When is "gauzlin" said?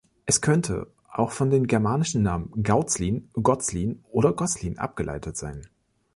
2.63-3.29